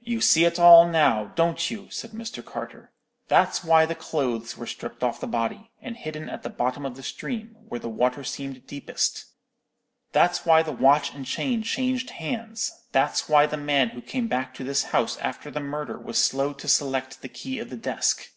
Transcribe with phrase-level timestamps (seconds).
[0.00, 2.44] "'You see it all now, don't you?' said Mr.
[2.44, 2.92] Carter;
[3.28, 6.94] 'that's why the clothes were stripped off the body, and hidden at the bottom of
[6.94, 9.24] the stream, where the water seemed deepest;
[10.12, 14.52] that's why the watch and chain changed hands; that's why the man who came back
[14.52, 18.28] to this house after the murder was slow to select the key of the desk.